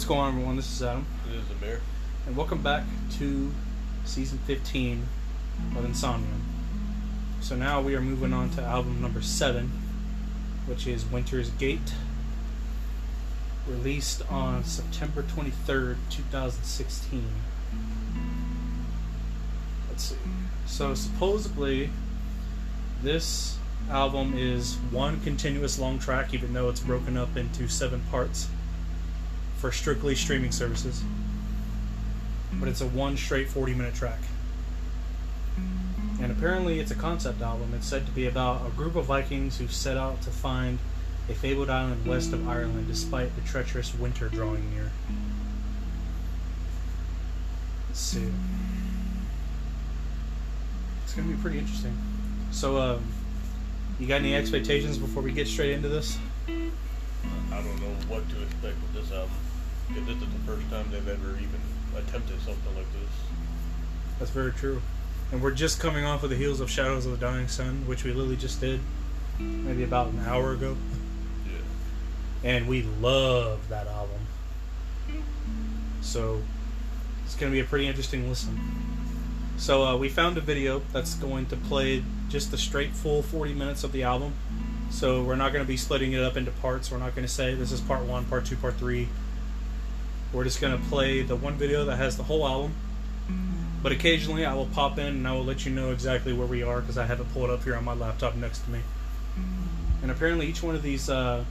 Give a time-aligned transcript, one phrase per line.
[0.00, 0.56] What's going on, everyone?
[0.56, 1.82] This is Adam, This is Amir.
[2.26, 2.84] and welcome back
[3.18, 3.52] to
[4.06, 5.06] season 15
[5.76, 6.40] of Insomnium.
[7.42, 9.70] So now we are moving on to album number 7,
[10.64, 11.92] which is Winter's Gate,
[13.68, 17.22] released on September 23rd, 2016.
[19.90, 20.16] Let's see.
[20.64, 21.90] So supposedly,
[23.02, 23.58] this
[23.90, 28.48] album is one continuous long track, even though it's broken up into seven parts
[29.60, 31.02] for strictly streaming services.
[32.54, 34.20] But it's a one straight 40 minute track.
[36.20, 37.72] And apparently, it's a concept album.
[37.74, 40.78] It's said to be about a group of Vikings who set out to find
[41.28, 44.90] a fabled island west of Ireland despite the treacherous winter drawing near.
[47.88, 48.30] Let's see.
[51.04, 51.96] It's going to be pretty interesting.
[52.50, 53.02] So, um,
[53.98, 56.18] you got any expectations before we get straight into this?
[56.48, 58.76] I don't know what to expect
[59.22, 61.60] with this this is the first time they've ever even
[61.96, 63.10] attempted something like this.
[64.18, 64.80] That's very true.
[65.32, 68.04] And we're just coming off of the heels of Shadows of the Dying Sun, which
[68.04, 68.80] we literally just did
[69.38, 70.76] maybe about an hour ago.
[71.46, 72.50] Yeah.
[72.50, 74.20] And we love that album.
[76.00, 76.42] So
[77.24, 78.58] it's going to be a pretty interesting listen.
[79.56, 83.54] So uh, we found a video that's going to play just the straight full 40
[83.54, 84.32] minutes of the album.
[84.90, 86.90] So we're not going to be splitting it up into parts.
[86.90, 89.08] We're not going to say this is part one, part two, part three.
[90.32, 92.74] We're just going to play the one video that has the whole album.
[93.82, 96.62] But occasionally I will pop in and I will let you know exactly where we
[96.62, 98.80] are because I have it pulled up here on my laptop next to me.
[100.02, 101.44] And apparently each one of these uh,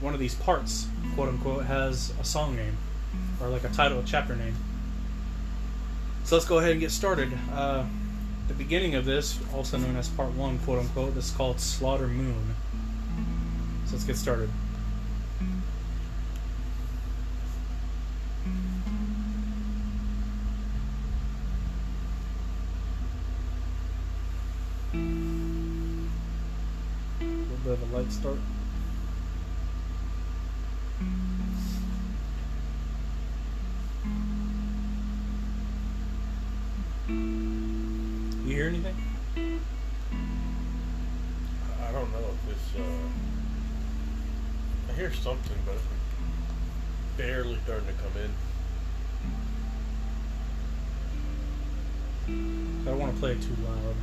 [0.00, 2.76] one of these parts, quote unquote, has a song name
[3.40, 4.56] or like a title, a chapter name.
[6.24, 7.32] So let's go ahead and get started.
[7.52, 7.84] Uh,
[8.48, 12.56] the beginning of this, also known as part one, quote unquote, is called Slaughter Moon.
[13.92, 14.48] So let's get started.
[24.94, 24.96] A
[27.20, 28.38] little bit of a light start.
[47.16, 48.30] Barely starting to come in.
[52.82, 53.96] I don't want to play it too loud.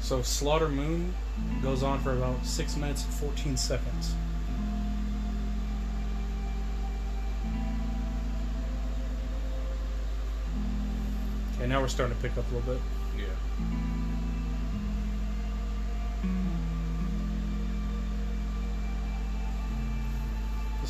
[0.00, 1.14] So Slaughter Moon
[1.62, 4.14] goes on for about six minutes and fourteen seconds.
[11.56, 12.82] Okay, now we're starting to pick up a little bit.
[13.18, 13.26] Yeah.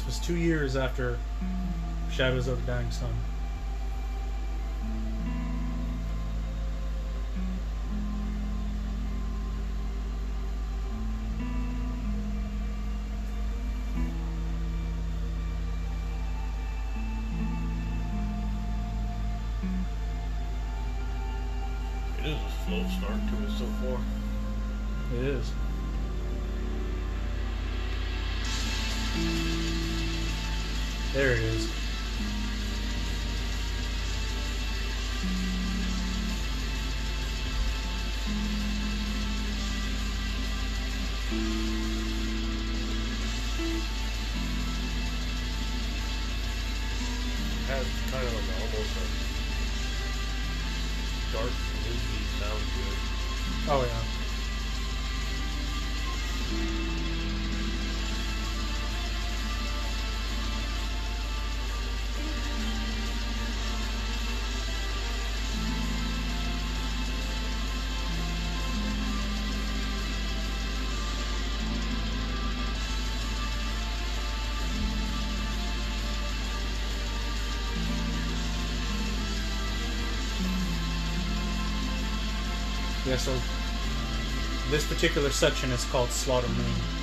[0.08, 1.19] Was two years after
[2.10, 3.12] Shadows of the Dying Sun.
[83.08, 83.32] Yeah, so
[84.69, 86.98] this particular section is called Slaughter Moon.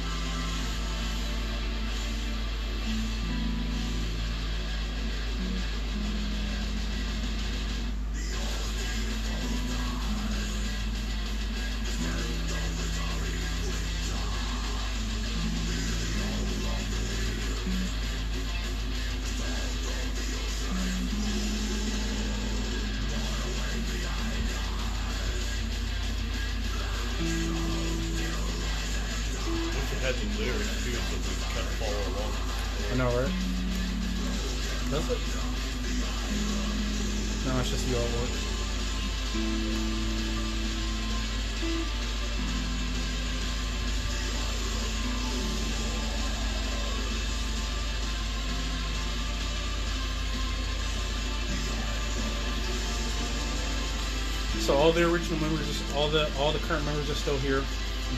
[56.05, 57.63] All the all the current members are still here,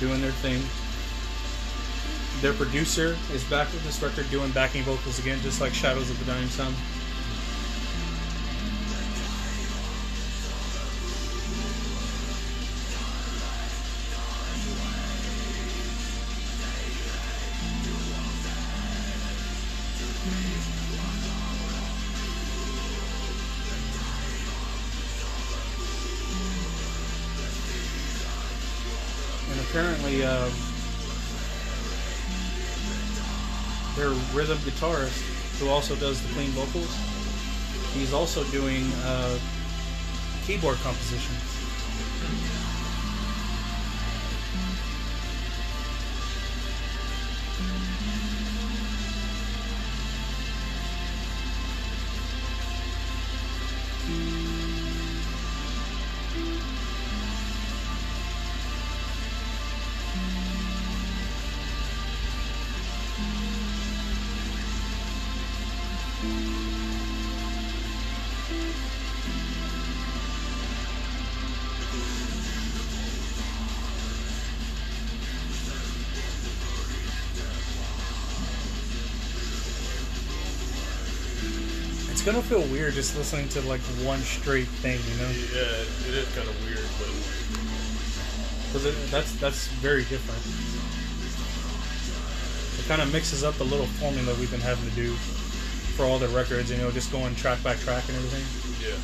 [0.02, 0.62] doing their thing.
[2.42, 6.20] Their producer is back with this record doing backing vocals again, just like Shadows of
[6.20, 6.74] the Dying Sun.
[34.38, 35.24] Rhythm guitarist,
[35.60, 36.96] who also does the clean vocals,
[37.94, 39.40] he's also doing uh,
[40.46, 41.34] keyboard composition.
[82.48, 85.28] Feel weird just listening to like one straight thing, you know?
[85.52, 87.12] Yeah, it, it is kind of weird, but
[88.72, 90.40] Because that's that's very different.
[92.80, 95.12] It kind of mixes up the little formula we've been having to do
[96.00, 98.48] for all the records, you know, just going track by track and everything.
[98.80, 98.96] yeah.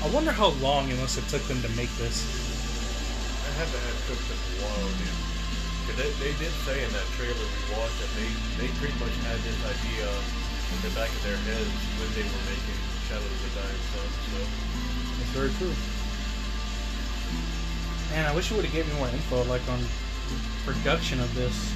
[0.00, 2.24] I wonder how long it must have took them to make this.
[3.44, 5.33] I had to have took them a while, dude.
[5.84, 9.12] 'Cause they, they did say in that trailer we watched that they, they pretty much
[9.28, 11.68] had this idea in the back of their heads
[12.00, 14.08] when they were making Shadow of the Dying Sun.
[14.32, 14.38] So
[15.20, 15.76] It's very true.
[18.10, 19.84] Man, I wish you would have given me more info, like on
[20.64, 21.73] production of this.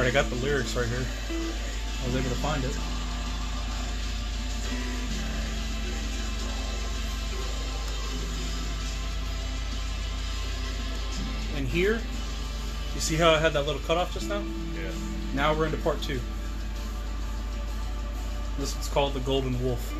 [0.00, 1.04] Alright, I got the lyrics right here.
[1.28, 2.74] I was able to find it.
[11.54, 12.00] And here,
[12.94, 14.42] you see how I had that little cutoff just now?
[14.74, 14.90] yeah,
[15.34, 16.18] Now we're into part two.
[18.58, 19.94] This one's called The Golden Wolf.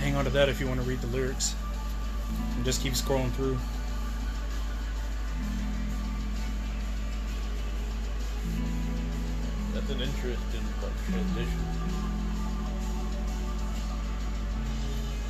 [0.00, 1.54] Hang on to that if you want to read the lyrics.
[2.56, 3.58] And just keep scrolling through.
[9.88, 11.58] that's an interesting like, transition.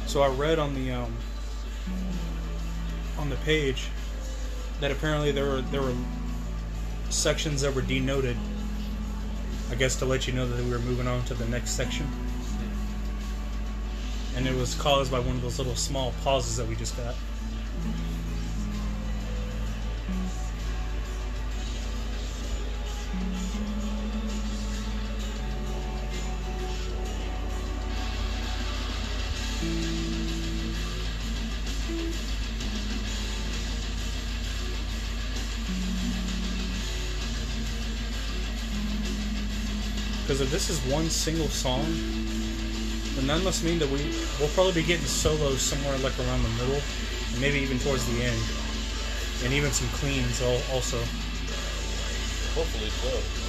[0.06, 1.14] So I read on the um,
[3.18, 3.88] on the page
[4.80, 5.94] that apparently there were there were
[7.10, 8.36] sections that were denoted.
[9.70, 12.08] I guess to let you know that we were moving on to the next section.
[14.38, 17.16] And it was caused by one of those little small pauses that we just got.
[40.22, 42.27] Because if this is one single song,
[43.18, 43.98] then that must mean that we
[44.38, 46.80] we'll probably be getting solos somewhere like around the middle,
[47.32, 48.40] and maybe even towards the end,
[49.44, 50.98] and even some cleans also.
[52.54, 53.47] Hopefully so.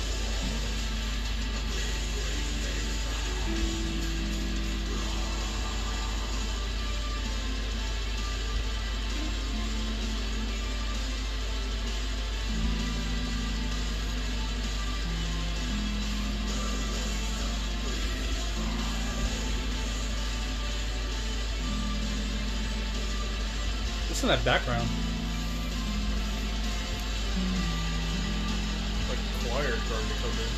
[24.20, 24.86] What's in that background?
[29.08, 30.52] Like choir starting to come in.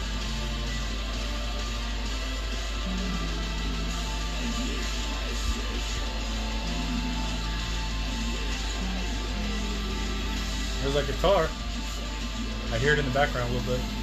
[10.82, 11.48] There's a guitar.
[12.74, 14.01] I hear it in the background a little bit.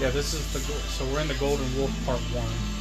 [0.00, 0.10] Yeah.
[0.10, 2.77] This is the so we're in the Golden Wolf Part One.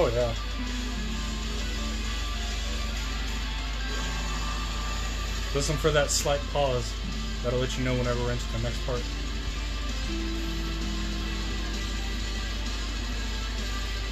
[0.00, 0.32] Oh yeah.
[5.56, 6.94] Listen for that slight pause.
[7.42, 9.02] That'll let you know whenever we're into the next part.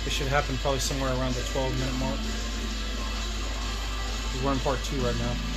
[0.06, 2.18] It should happen probably somewhere around the 12 minute mark.
[4.44, 5.55] We're in part two right now.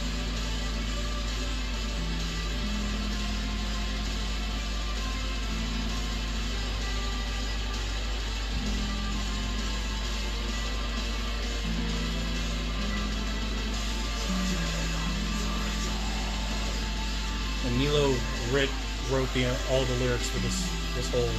[18.51, 18.70] Writ,
[19.12, 21.34] wrote the all the lyrics for this this whole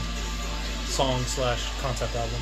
[0.86, 2.40] song slash concept album.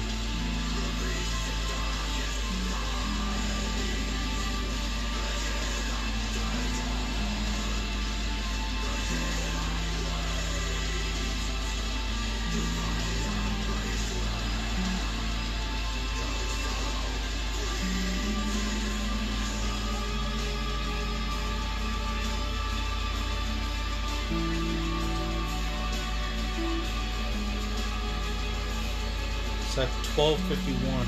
[30.18, 31.06] 1251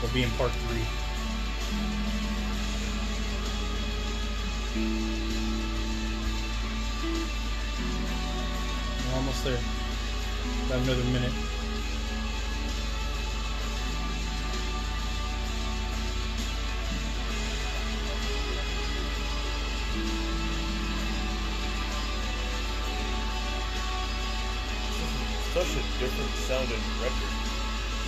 [0.00, 0.80] will be in part three.
[9.04, 9.58] We're almost there.
[10.64, 11.47] About another minute.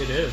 [0.01, 0.33] It is.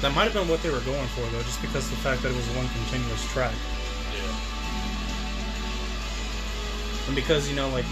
[0.00, 2.22] That might have been what they were going for, though, just because of the fact
[2.22, 3.52] that it was one continuous track.
[4.14, 4.34] Yeah.
[7.06, 7.84] And because, you know, like,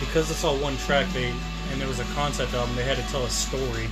[0.00, 1.32] because it's all one track, they,
[1.70, 3.88] and there was a concept album, they had to tell a story.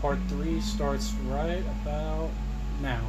[0.00, 2.30] Part three starts right about
[2.80, 3.04] now.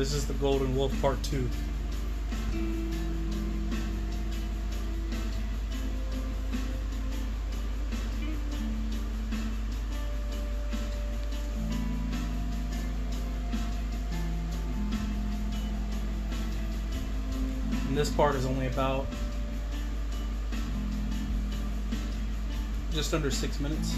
[0.00, 1.46] This is the Golden Wolf Part 2.
[17.86, 19.06] And this part is only about
[22.90, 23.94] just under six minutes.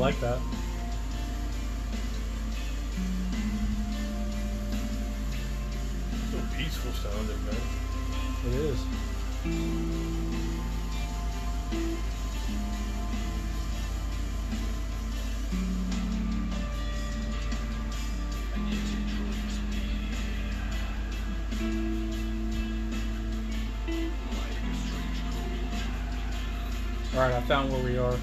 [0.00, 0.38] Like that.
[6.30, 7.54] So peaceful sounding, man.
[8.46, 8.80] It is.
[27.14, 28.16] Alright, I found where we are.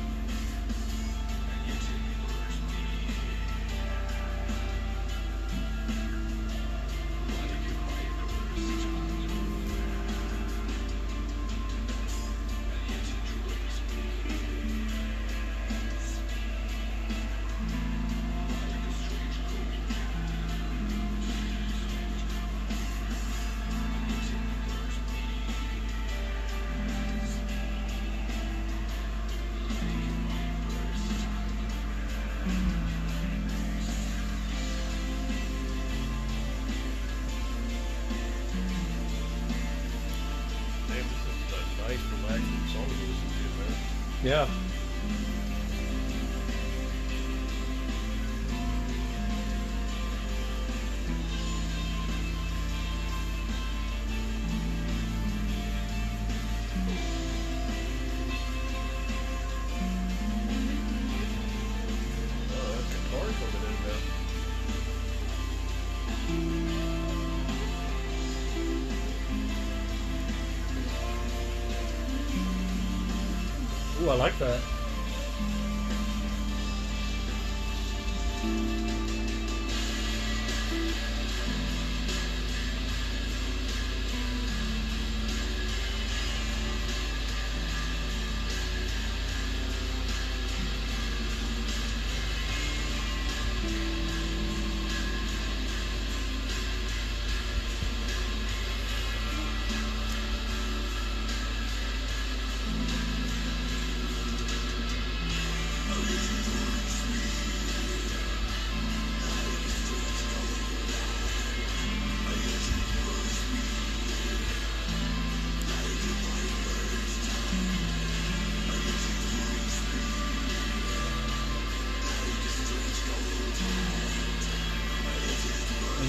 [74.09, 74.76] I like that.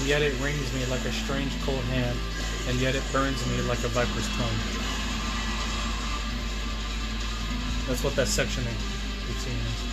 [0.09, 2.17] Yet it rings me like a strange cold hand,
[2.67, 4.59] and yet it burns me like a viper's tongue.
[7.87, 9.88] That's what that section in 18 is.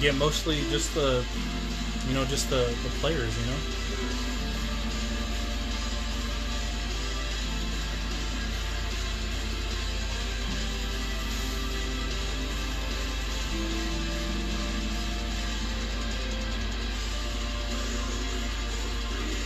[0.00, 1.22] Get mostly just the,
[2.08, 3.58] you know, just the, the players, you know?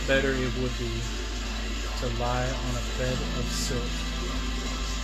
[0.07, 1.01] Better it would be
[1.99, 3.81] to lie on a bed of silk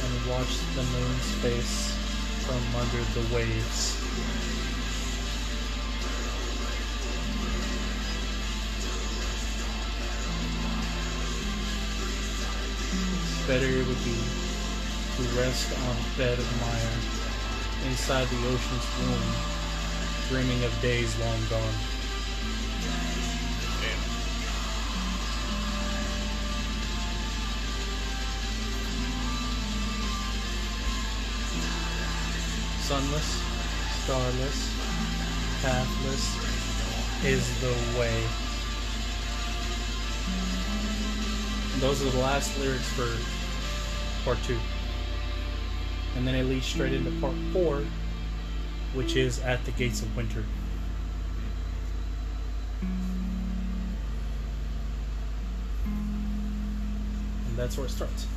[0.06, 1.94] and watch the moon's face
[2.46, 4.61] from under the waves.
[13.52, 14.16] Better it would be
[15.18, 19.36] to rest on a bed of mire inside the ocean's womb,
[20.30, 21.76] dreaming of days long gone.
[32.84, 33.30] Sunless,
[34.06, 34.60] starless,
[35.62, 36.26] pathless
[37.26, 38.24] is the way.
[41.82, 43.41] Those are the last lyrics for
[44.24, 44.58] part two.
[46.16, 47.84] And then it leads straight into part four,
[48.94, 50.44] which is At the Gates of Winter.
[57.48, 58.28] And that's where it starts.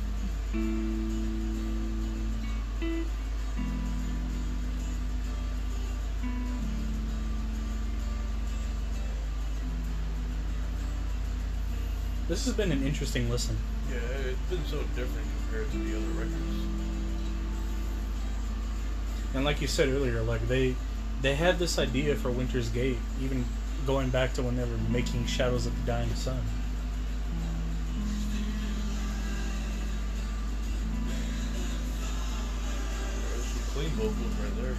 [12.27, 13.55] This has been an interesting listen.
[13.91, 16.67] Yeah, it's been so different compared to the other records.
[19.33, 20.75] And like you said earlier, like they
[21.21, 23.45] they had this idea for Winter's Gate, even
[23.85, 26.41] going back to when they were making Shadows of the Dying Sun.
[33.29, 34.75] There's some clean vocals right there.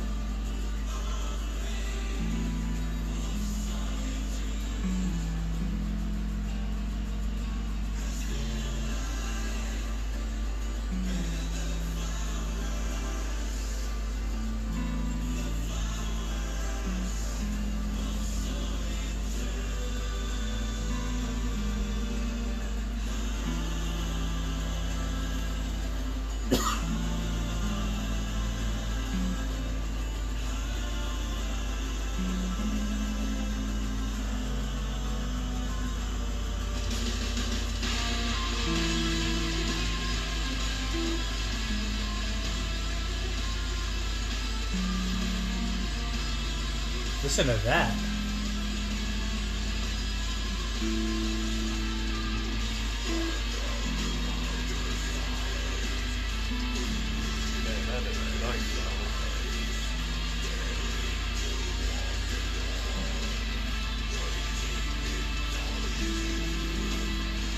[47.27, 47.93] Listen to that.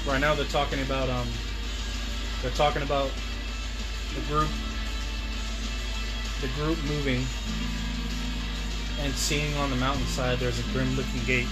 [0.06, 1.28] Right now they're talking about um
[2.40, 3.10] they're talking about
[4.14, 4.48] the group
[6.40, 7.26] the group moving
[9.00, 11.48] and seeing on the mountainside there's a grim looking gate.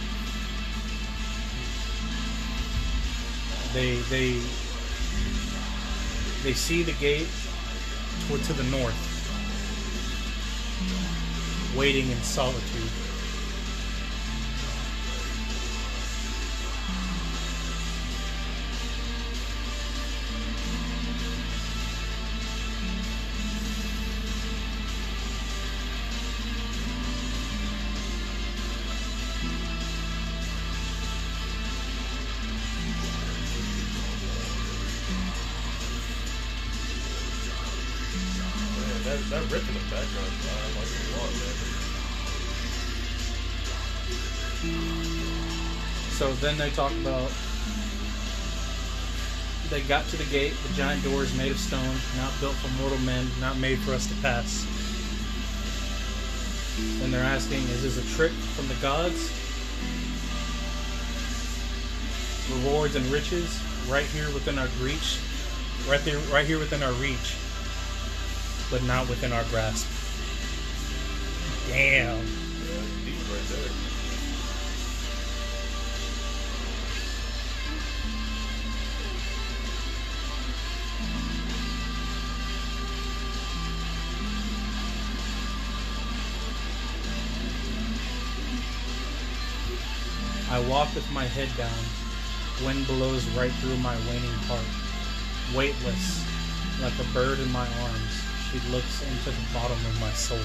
[3.73, 4.41] They they
[6.43, 7.29] they see the gate
[8.27, 8.97] toward to the north,
[11.77, 13.06] waiting in solitude.
[46.47, 47.29] Then they talk about
[49.69, 52.69] they got to the gate, the giant door is made of stone, not built for
[52.81, 54.65] mortal men, not made for us to pass.
[57.03, 59.33] And they're asking, is this a trick from the gods?
[62.63, 65.19] Rewards and riches right here within our reach,
[65.89, 67.35] right there, right here within our reach,
[68.71, 69.89] but not within our grasp.
[71.67, 72.19] Damn.
[72.19, 73.96] Yeah, deep right there.
[90.77, 91.73] Walk with my head down.
[92.67, 94.61] Wind blows right through my waning heart.
[95.57, 96.23] Weightless,
[96.83, 98.15] like a bird in my arms,
[98.51, 100.37] she looks into the bottom of my soul.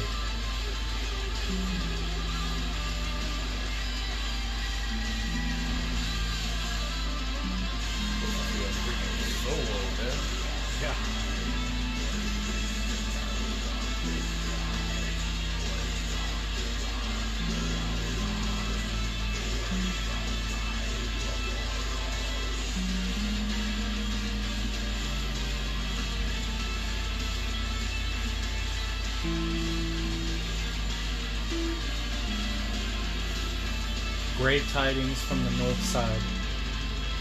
[34.72, 36.22] Tidings from the north side.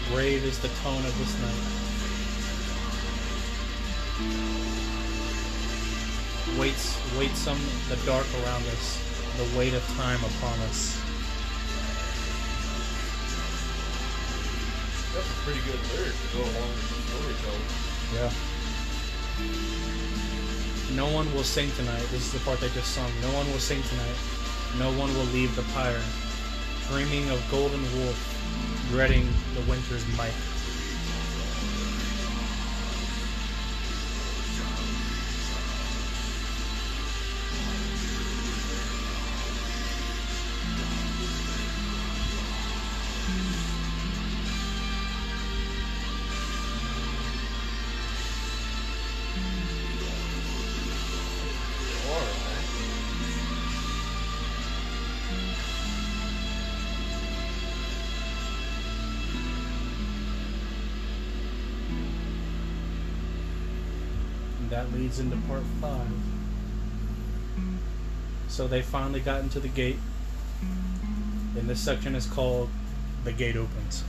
[0.09, 1.63] Grave is the tone of this night.
[6.57, 7.59] Waits, waits some
[7.89, 9.03] the dark around us,
[9.37, 10.97] the weight of time upon us.
[15.13, 17.67] That's a pretty good lyric to go along with the storytelling.
[18.15, 18.31] Yeah.
[20.95, 22.07] No one will sing tonight.
[22.11, 23.11] This is the part they just sung.
[23.21, 24.15] No one will sing tonight.
[24.79, 26.01] No one will leave the pyre.
[26.89, 30.50] Dreaming of golden wolf, dreading the winter's might.
[65.11, 66.07] Leads into part five.
[68.47, 69.97] So they finally got into the gate.
[71.57, 72.69] And this section is called
[73.25, 74.03] The Gate Opens.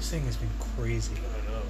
[0.00, 1.12] This thing has been crazy.
[1.12, 1.60] I know.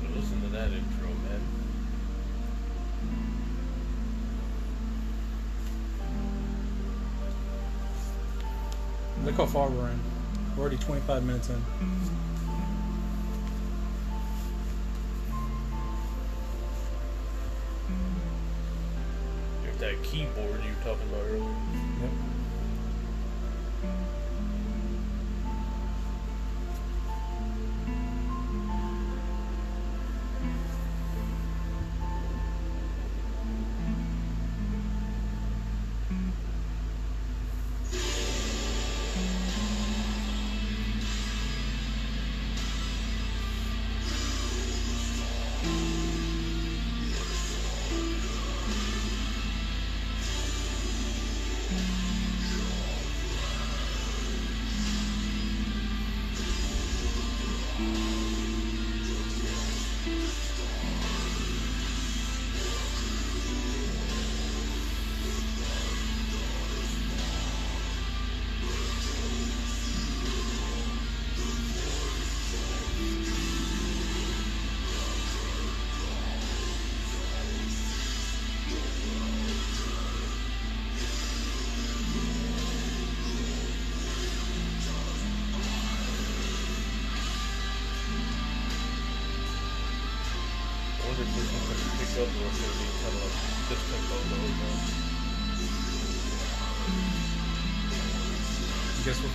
[0.00, 1.40] But listen to that intro, man.
[9.24, 10.00] Look how far we're in.
[10.56, 11.64] We're already 25 minutes in.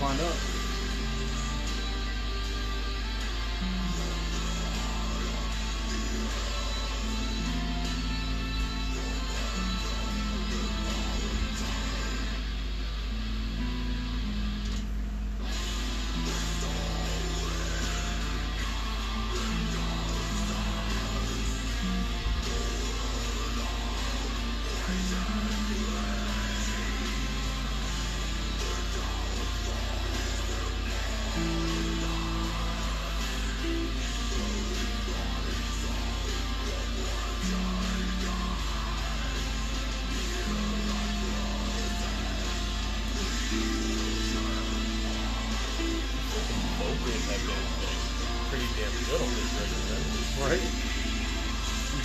[0.04, 0.43] Find out.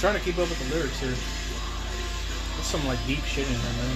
[0.10, 1.10] Trying to keep up with the lyrics here.
[1.10, 3.95] There's some like deep shit in there, man.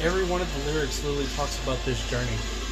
[0.00, 2.65] Every one of the lyrics literally talks about this journey.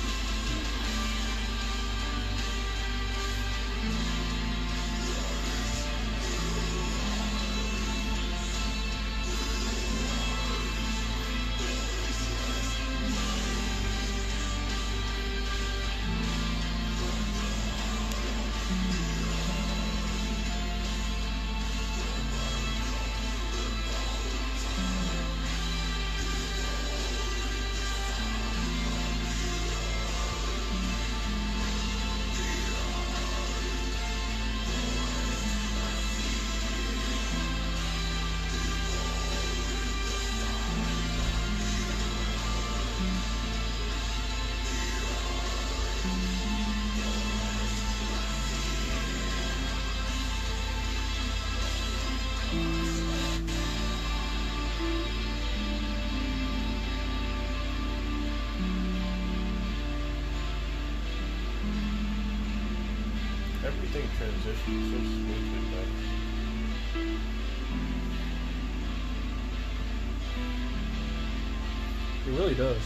[72.59, 72.84] Really does.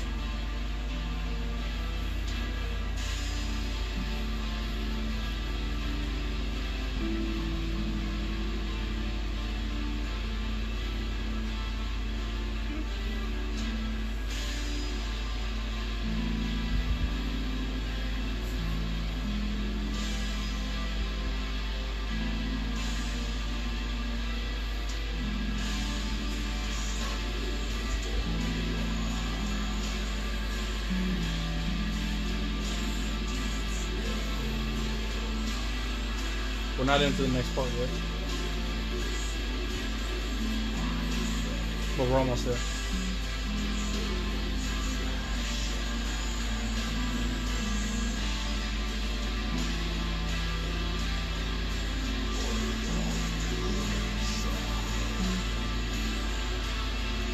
[36.89, 37.89] Not into the next part yet.
[41.99, 42.57] But we're almost there.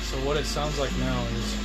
[0.03, 1.57] So what it sounds like now is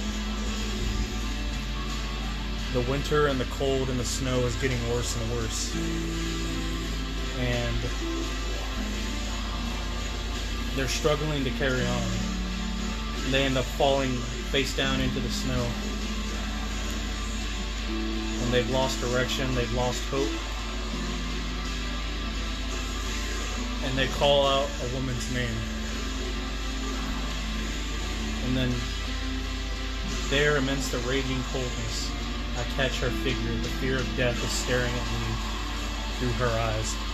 [2.74, 6.79] the winter and the cold and the snow is getting worse and worse
[7.40, 7.76] and
[10.76, 12.04] they're struggling to carry on.
[13.26, 14.12] And they end up falling
[14.52, 15.66] face down into the snow.
[17.90, 20.30] And they've lost direction, they've lost hope.
[23.86, 25.56] And they call out a woman's name.
[28.46, 28.74] And then,
[30.30, 32.12] there amidst the raging coldness,
[32.58, 33.52] I catch her figure.
[33.52, 35.50] The fear of death is staring at me
[36.20, 37.09] through her eyes.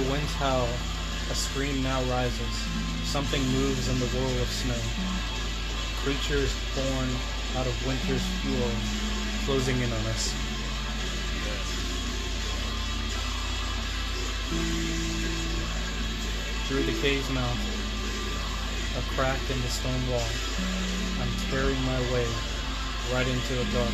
[0.00, 0.68] The wind's howl,
[1.30, 2.54] a scream now rises.
[3.04, 4.80] Something moves in the whirl of snow.
[6.00, 7.08] Creatures born
[7.56, 8.70] out of winter's fuel,
[9.44, 10.32] closing in on us.
[16.68, 17.60] Through the cave's mouth,
[18.96, 20.30] a crack in the stone wall,
[21.20, 22.26] I'm tearing my way
[23.12, 23.92] right into the dark.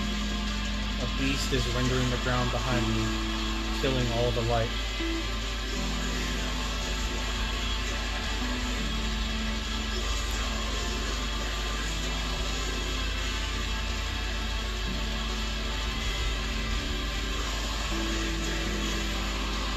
[1.03, 4.71] A beast is rendering the ground behind me, killing all the light.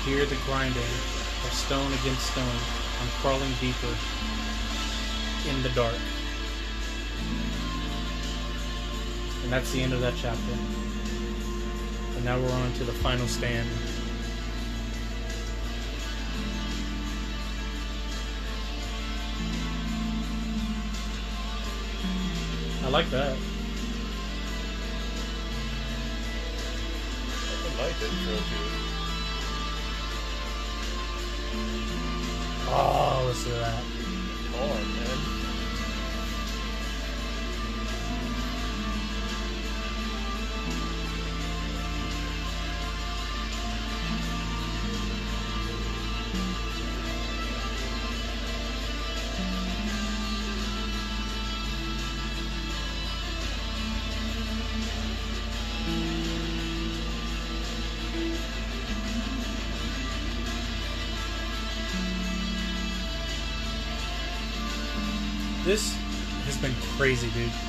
[0.09, 2.43] Hear the grinding of stone against stone.
[2.99, 3.95] I'm crawling deeper
[5.47, 5.93] in the dark.
[9.43, 10.53] And that's the end of that chapter.
[12.15, 13.69] And now we're on to the final stand.
[22.83, 23.37] I like that.
[27.61, 28.88] I like intro to
[32.71, 33.83] Oh, let's do that.
[34.53, 35.38] Hard, man.
[66.99, 67.68] Crazy, dude.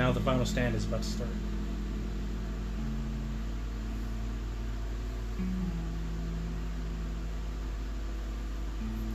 [0.00, 1.28] now the final stand is about to start.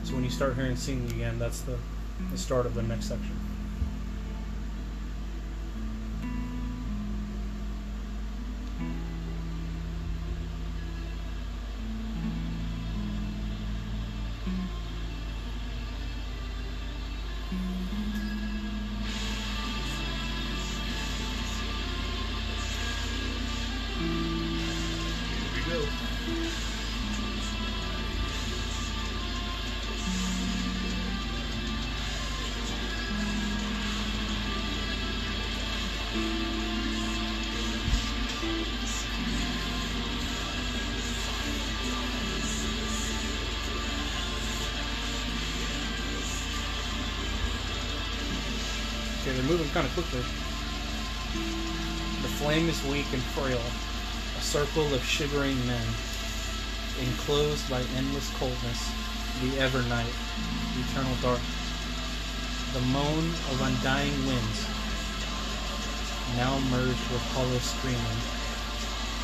[0.04, 1.76] So when you start hearing singing again, that's the,
[2.30, 3.36] the start of the next section.
[49.96, 50.20] Quickly.
[52.20, 53.64] The flame is weak and frail,
[54.36, 55.88] a circle of shivering men,
[57.00, 58.92] enclosed by endless coldness,
[59.40, 60.12] the ever night,
[60.84, 61.40] eternal dark.
[62.74, 64.68] The moan of undying winds,
[66.36, 68.20] now merged with hollow screaming.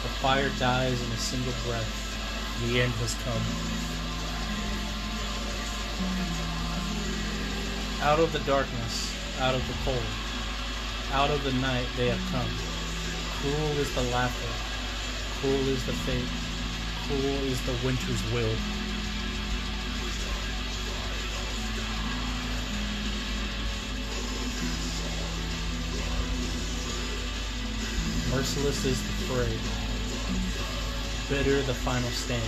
[0.00, 1.92] The fire dies in a single breath.
[2.64, 3.44] The end has come.
[8.08, 10.31] Out of the darkness, out of the cold,
[11.12, 12.48] out of the night they have come.
[13.40, 14.48] Cruel is the laughter,
[15.40, 16.24] cruel is the fate,
[17.06, 18.56] cruel is the winter's will.
[28.34, 29.52] Merciless is the fray,
[31.28, 32.42] bitter the final stand,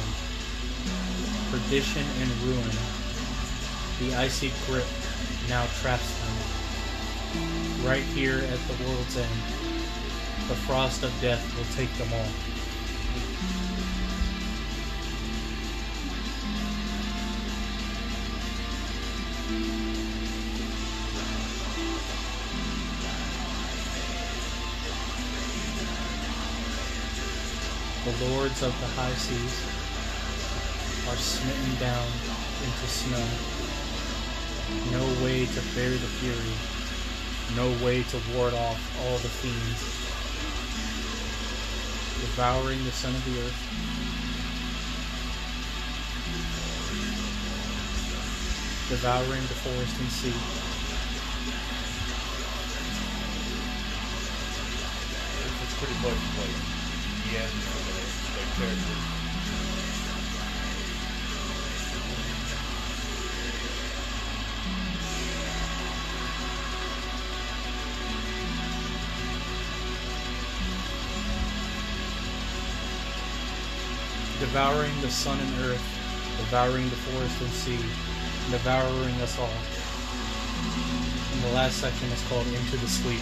[1.51, 2.77] perdition and ruin.
[4.01, 4.87] The icy grip
[5.51, 6.44] now traps them.
[7.85, 9.41] Right here at the world's end,
[10.49, 12.29] the frost of death will take them all.
[28.05, 29.65] The lords of the high seas
[31.09, 32.07] are smitten down
[32.63, 33.27] into snow.
[34.91, 36.74] No way to bury the fury,
[37.53, 39.81] no way to ward off all the fiends,
[42.21, 43.61] devouring the sun of the earth.
[48.89, 50.29] Devouring the forest and sea,
[55.65, 56.59] is pretty much like
[57.25, 57.81] the end for
[58.41, 59.14] the character.
[74.55, 75.83] Devouring the sun and earth,
[76.39, 77.77] devouring the forest and sea,
[78.53, 79.49] devouring us all.
[81.33, 83.19] And the last section is called Into the Sleep.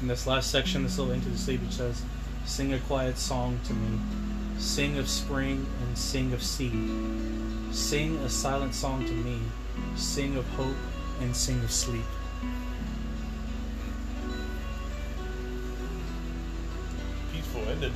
[0.00, 2.02] In this last section, this little Into the Sleep, it says,
[2.46, 4.31] Sing a quiet song to me.
[4.62, 6.72] Sing of spring and sing of seed.
[7.72, 9.40] Sing a silent song to me.
[9.96, 10.76] Sing of hope
[11.20, 12.04] and sing of sleep.
[17.32, 17.92] Peaceful ended.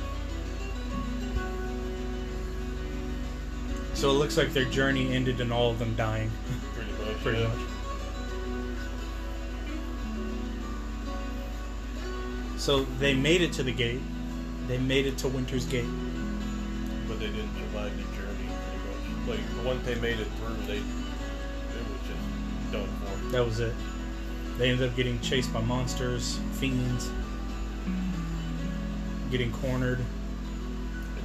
[3.93, 6.29] So it looks like their journey ended in all of them dying,
[6.75, 7.17] Pretty much.
[7.23, 7.47] pretty yeah.
[7.47, 7.59] much.
[12.57, 14.01] So they made it to the gate.
[14.67, 15.87] They made it to Winter's Gate.
[17.19, 19.39] They didn't survive the journey pretty much.
[19.39, 23.31] Like once they made it through they it was just done for.
[23.31, 23.73] That was it.
[24.57, 27.09] They ended up getting chased by monsters, fiends,
[29.31, 29.99] getting cornered,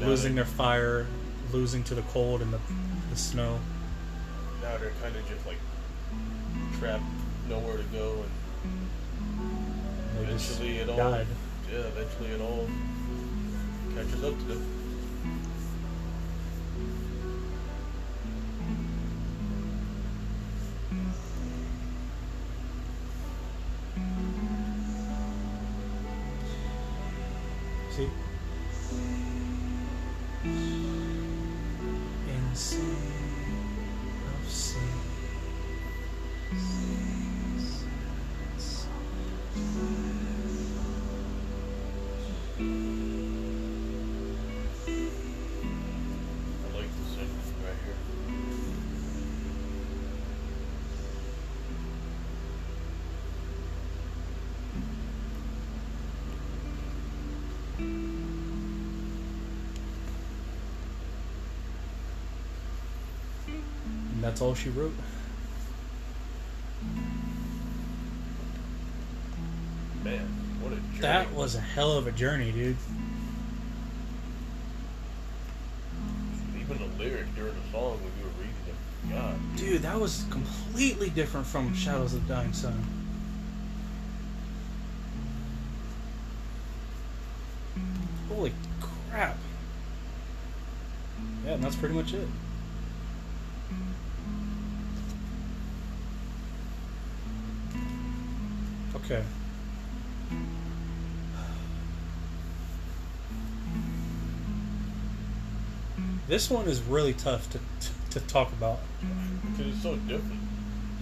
[0.00, 1.06] losing they, their fire,
[1.52, 2.60] losing to the cold and the,
[3.10, 3.58] the snow.
[4.62, 5.58] now they're kinda just like
[6.78, 7.04] trapped
[7.48, 8.24] nowhere to go
[8.58, 11.26] and They just eventually it all died.
[11.70, 12.68] yeah, eventually it all
[13.94, 14.81] catches up to them.
[64.22, 64.94] And that's all she wrote.
[70.04, 70.20] Man,
[70.60, 71.00] what a journey.
[71.00, 72.76] That was a hell of a journey, dude.
[76.60, 79.10] even the lyrics during the song when you were reading them.
[79.10, 82.80] God, Dude, that was completely different from Shadows of the Dying Sun.
[88.28, 88.52] Holy
[89.10, 89.36] crap.
[91.44, 92.28] Yeah, and that's pretty much it.
[99.12, 99.24] Okay.
[106.28, 108.78] This one is really tough to, to, to talk about.
[109.50, 110.40] because it's so different.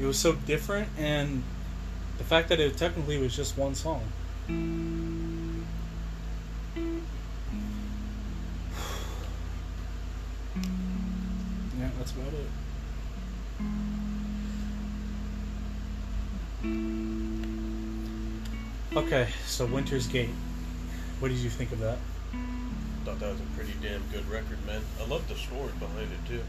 [0.01, 1.45] It was so different, and
[2.19, 4.03] the fact that it technically was just one song.
[19.13, 20.31] Okay, so Winter's Gate.
[21.19, 21.99] What did you think of that?
[22.33, 24.83] I Thought that was a pretty damn good record, man.
[25.01, 26.41] I love the story behind it too.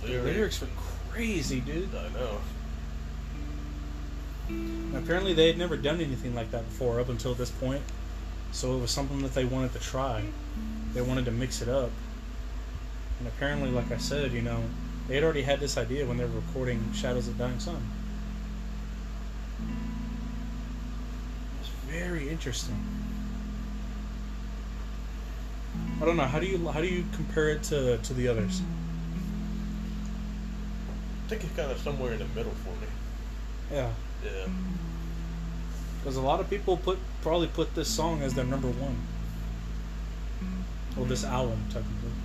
[0.00, 0.68] The The lyrics were
[1.10, 1.90] crazy, dude.
[1.94, 2.08] I
[4.48, 4.98] know.
[4.98, 7.82] Apparently, they had never done anything like that before up until this point.
[8.52, 10.24] So it was something that they wanted to try.
[10.94, 11.90] They wanted to mix it up.
[13.18, 14.62] And apparently, like I said, you know,
[15.08, 17.82] they had already had this idea when they were recording Shadows of Dying Sun.
[22.36, 22.76] Interesting.
[26.00, 26.24] I don't know.
[26.24, 28.60] How do you how do you compare it to to the others?
[31.24, 32.88] I think it's kind of somewhere in the middle for me.
[33.72, 33.90] Yeah,
[34.22, 34.48] Yeah.
[35.98, 38.96] because a lot of people put probably put this song as their number one.
[40.94, 41.30] Well, this mm.
[41.30, 42.16] album technically.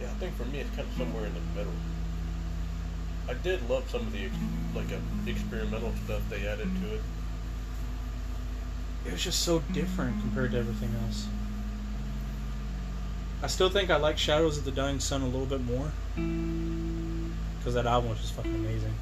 [0.00, 1.76] Yeah, I think for me it's kind of somewhere in the middle.
[3.28, 4.34] I did love some of the ex-
[4.74, 7.00] like uh, experimental stuff they added to it.
[9.06, 11.26] it was just so different compared to everything else.
[13.42, 15.90] I still think I like Shadows of the Dying Sun a little bit more
[17.58, 18.94] because that album was just fucking amazing.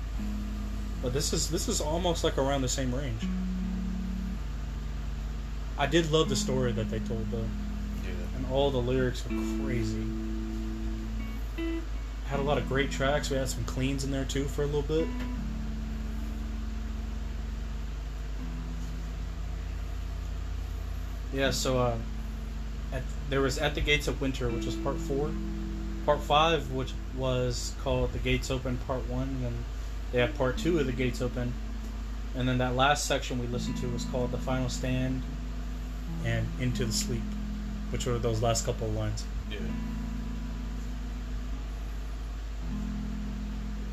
[1.03, 3.23] But this is this is almost like around the same range.
[5.79, 7.39] I did love the story that they told though,
[8.05, 8.11] Yeah.
[8.37, 10.03] and all the lyrics were crazy.
[12.31, 13.29] Had a lot of great tracks.
[13.29, 15.09] We had some cleans in there too for a little bit.
[21.33, 21.97] Yeah, so uh,
[22.93, 25.33] at, there was At the Gates of Winter, which was part four.
[26.07, 29.65] Part five, which was called The Gates Open Part one, and then
[30.13, 31.53] they had part two of The Gates Open.
[32.37, 35.23] And then that last section we listened to was called The Final Stand
[36.25, 37.23] and Into the Sleep,
[37.91, 39.25] which were those last couple of lines.
[39.51, 39.59] Yeah.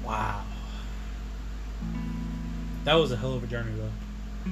[0.07, 0.41] Wow.
[2.85, 4.51] That was a hell of a journey, though.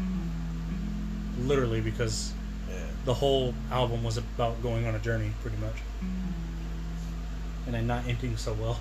[1.48, 2.34] Literally, because
[2.70, 2.76] Yeah.
[3.06, 5.76] the whole album was about going on a journey, pretty much.
[7.66, 8.78] And then not ending so well.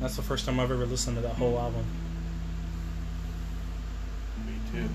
[0.00, 1.84] That's the first time I've ever listened to that whole album.
[4.46, 4.88] Me too.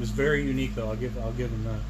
[0.00, 0.88] Was very unique, though.
[0.88, 1.80] I'll give I'll give them that.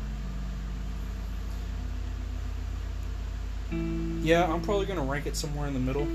[4.26, 6.06] Yeah, I'm probably gonna rank it somewhere in the middle.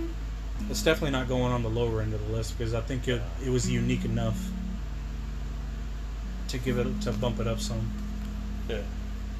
[0.69, 3.21] It's definitely not going on the lower end of the list because I think it
[3.43, 4.51] it was unique enough
[6.49, 7.91] to give it to bump it up some.
[8.69, 8.81] Yeah.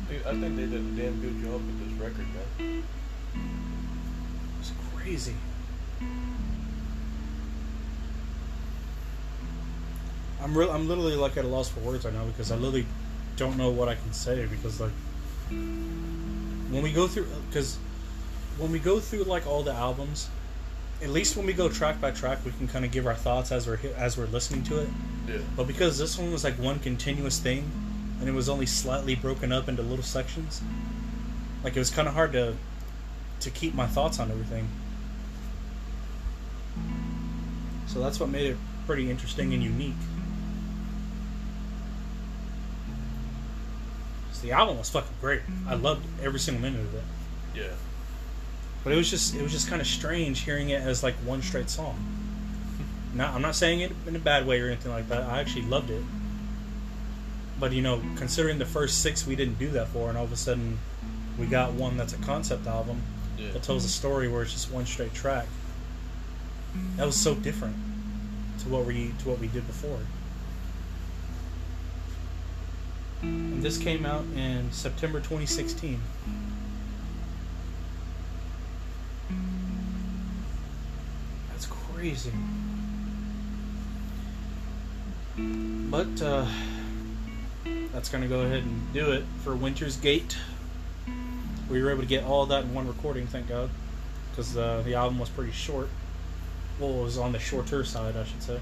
[0.09, 2.25] Dude, I think they did a damn good job with this record,
[2.59, 2.83] man.
[4.59, 5.35] It's crazy.
[10.45, 10.69] I'm real.
[10.69, 12.85] I'm literally like at a loss for words right now because I literally
[13.35, 14.91] don't know what I can say because like
[15.49, 17.79] when we go through because
[18.59, 20.29] when we go through like all the albums,
[21.01, 23.51] at least when we go track by track, we can kind of give our thoughts
[23.51, 24.89] as we're as we're listening to it.
[25.27, 25.37] Yeah.
[25.57, 27.71] But because this one was like one continuous thing,
[28.19, 30.61] and it was only slightly broken up into little sections,
[31.63, 32.55] like it was kind of hard to
[33.39, 34.69] to keep my thoughts on everything.
[37.87, 39.95] So that's what made it pretty interesting and unique.
[44.45, 45.41] The album was fucking great.
[45.67, 45.83] I mm-hmm.
[45.83, 47.03] loved every single minute of it.
[47.55, 47.73] Yeah.
[48.83, 51.41] But it was just it was just kind of strange hearing it as like one
[51.41, 51.97] straight song.
[53.15, 55.23] Now I'm not saying it in a bad way or anything like that.
[55.23, 56.03] I actually loved it.
[57.59, 60.33] But you know, considering the first six we didn't do that for, and all of
[60.33, 60.77] a sudden
[61.39, 63.01] we got one that's a concept album
[63.37, 63.51] Yeah.
[63.51, 65.47] that tells a story where it's just one straight track.
[66.97, 67.41] That was so mm-hmm.
[67.41, 67.75] different
[68.59, 69.99] to what we to what we did before.
[73.21, 75.99] And this came out in September 2016.
[81.49, 82.31] That's crazy.
[85.37, 86.45] But uh,
[87.93, 90.37] that's going to go ahead and do it for Winter's Gate.
[91.69, 93.69] We were able to get all that in one recording, thank God,
[94.29, 95.89] because uh, the album was pretty short.
[96.79, 98.59] Well, it was on the shorter side, I should say.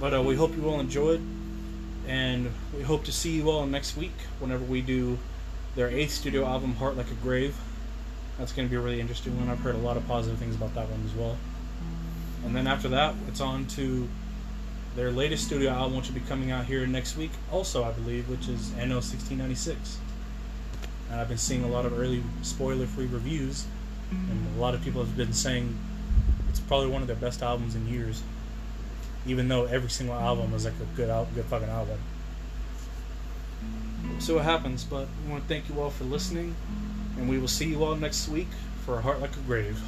[0.00, 1.20] But uh, we hope you all enjoyed,
[2.10, 5.16] and we hope to see you all next week whenever we do
[5.76, 7.56] their eighth studio album, Heart Like a Grave.
[8.36, 9.48] That's going to be a really interesting one.
[9.48, 11.36] I've heard a lot of positive things about that one as well.
[12.44, 14.08] And then after that, it's on to
[14.96, 18.28] their latest studio album, which will be coming out here next week, also, I believe,
[18.28, 19.98] which is Anno 1696.
[21.12, 23.66] And I've been seeing a lot of early spoiler free reviews,
[24.10, 25.78] and a lot of people have been saying
[26.48, 28.24] it's probably one of their best albums in years.
[29.26, 31.98] Even though every single album is like a good, good fucking album.
[34.18, 36.54] See what happens, but we want to thank you all for listening,
[37.16, 38.48] and we will see you all next week
[38.84, 39.80] for A Heart Like a Grave.